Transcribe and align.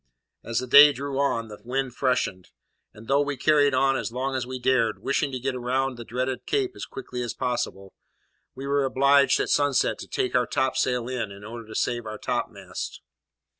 As 0.43 0.57
the 0.57 0.65
day 0.65 0.91
drew 0.93 1.19
on, 1.19 1.47
the 1.47 1.59
wind 1.63 1.93
freshened; 1.93 2.49
and, 2.91 3.07
though 3.07 3.21
we 3.21 3.37
carried 3.37 3.75
on 3.75 3.95
as 3.95 4.11
long 4.11 4.33
as 4.33 4.47
we 4.47 4.57
dared, 4.57 4.97
wishing 5.03 5.31
to 5.31 5.37
get 5.39 5.53
round 5.55 5.95
the 5.95 6.03
dreaded 6.03 6.47
Cape 6.47 6.75
as 6.75 6.87
quickly 6.87 7.21
as 7.21 7.35
possible, 7.35 7.93
we 8.55 8.65
were 8.65 8.83
obliged 8.83 9.39
at 9.39 9.49
sunset 9.49 9.99
to 9.99 10.07
take 10.07 10.33
our 10.33 10.47
topsail 10.47 11.07
in, 11.07 11.31
in 11.31 11.43
order 11.43 11.67
to 11.67 11.75
save 11.75 12.07
our 12.07 12.17
topmast. 12.17 13.01